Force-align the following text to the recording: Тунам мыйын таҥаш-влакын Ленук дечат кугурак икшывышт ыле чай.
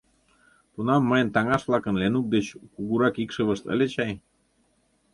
Тунам 0.73 1.01
мыйын 1.09 1.29
таҥаш-влакын 1.35 1.95
Ленук 2.01 2.25
дечат 2.33 2.63
кугурак 2.73 3.15
икшывышт 3.23 3.63
ыле 3.73 3.87
чай. 3.93 4.13